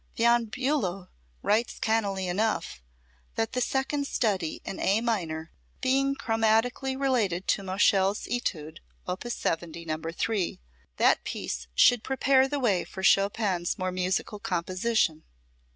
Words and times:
Von 0.17 0.45
Bulow 0.45 1.09
writes 1.43 1.77
cannily 1.77 2.27
enough, 2.27 2.81
that 3.35 3.53
the 3.53 3.61
second 3.61 4.07
study 4.07 4.59
in 4.65 4.79
A 4.79 4.99
minor 4.99 5.51
being 5.79 6.15
chromatically 6.15 6.99
related 6.99 7.47
to 7.49 7.61
Moscheles' 7.61 8.25
etude, 8.25 8.79
op. 9.07 9.23
70, 9.29 9.85
No. 9.85 10.01
3, 10.11 10.59
that 10.97 11.23
piece 11.23 11.67
should 11.75 12.03
prepare 12.03 12.47
the 12.47 12.59
way 12.59 12.83
for 12.83 13.03
Chopin's 13.03 13.77
more 13.77 13.91
musical 13.91 14.39
composition. 14.39 15.21